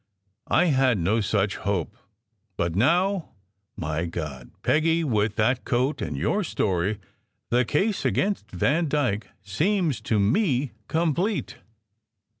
I 0.47 0.65
had 0.65 0.97
no 0.97 1.21
such 1.21 1.57
hope, 1.57 1.95
but 2.57 2.75
now 2.75 3.33
my 3.77 4.07
God, 4.07 4.49
Peggy, 4.63 5.03
with 5.03 5.35
that 5.35 5.63
coat 5.63 6.01
and 6.01 6.17
your 6.17 6.43
story, 6.43 6.99
the 7.51 7.65
case 7.65 8.03
against 8.03 8.47
Vandyke 8.49 9.27
seems 9.43 10.01
to 10.01 10.19
me 10.19 10.71
complete!" 10.87 11.57